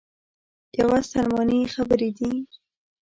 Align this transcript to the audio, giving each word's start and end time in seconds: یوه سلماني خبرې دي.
یوه 0.79 0.99
سلماني 1.11 1.59
خبرې 1.73 2.09
دي. 2.17 2.31